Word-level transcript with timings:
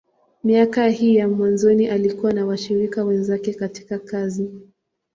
Miaka 0.43 0.87
hii 0.87 1.15
ya 1.15 1.27
mwanzoni, 1.27 1.87
alikuwa 1.87 2.33
na 2.33 2.45
washirika 2.45 3.03
wenzake 3.03 3.53
katika 3.53 3.99
kazi. 3.99 4.51